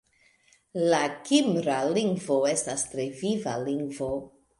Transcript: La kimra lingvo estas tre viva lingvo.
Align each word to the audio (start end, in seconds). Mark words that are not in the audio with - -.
La 0.93 1.01
kimra 1.27 1.75
lingvo 1.97 2.37
estas 2.53 2.87
tre 2.95 3.05
viva 3.21 3.55
lingvo. 3.69 4.09